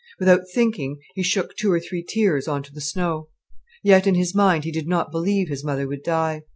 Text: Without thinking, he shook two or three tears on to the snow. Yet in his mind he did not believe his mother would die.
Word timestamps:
Without 0.17 0.49
thinking, 0.51 0.99
he 1.13 1.21
shook 1.21 1.55
two 1.55 1.71
or 1.71 1.79
three 1.79 2.03
tears 2.03 2.47
on 2.47 2.63
to 2.63 2.73
the 2.73 2.81
snow. 2.81 3.29
Yet 3.83 4.07
in 4.07 4.15
his 4.15 4.33
mind 4.33 4.63
he 4.63 4.71
did 4.71 4.87
not 4.87 5.11
believe 5.11 5.47
his 5.47 5.63
mother 5.63 5.87
would 5.87 6.01
die. 6.01 6.41